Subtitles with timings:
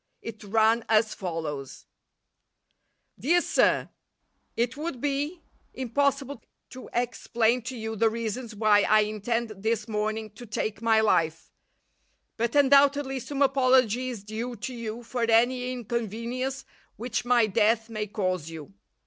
[0.23, 1.85] It ran as follows:
[3.19, 3.89] "DEAR SIR,
[4.57, 5.43] It would be
[5.75, 11.01] impossible to explain to you the reasons why I intend this morning to take my
[11.01, 11.51] life,
[12.35, 16.65] but undoubtedly some apology is due to you for any inconvenience
[16.95, 18.73] which my death may cause you.